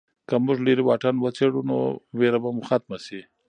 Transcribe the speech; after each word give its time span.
که 0.29 0.35
موږ 0.45 0.57
لیرې 0.65 0.83
واټن 0.85 1.15
وڅېړو 1.19 1.61
نو 1.69 1.77
ویره 2.19 2.39
به 2.43 2.49
مو 2.55 2.61
ختمه 2.69 2.97
شي. 3.05 3.21